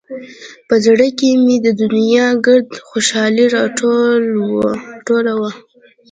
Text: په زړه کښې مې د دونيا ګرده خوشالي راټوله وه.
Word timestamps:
په 0.67 0.75
زړه 0.85 1.07
کښې 1.19 1.31
مې 1.45 1.57
د 1.65 1.67
دونيا 1.81 2.27
ګرده 2.45 2.77
خوشالي 2.89 3.45
راټوله 3.55 5.33
وه. 5.39 5.51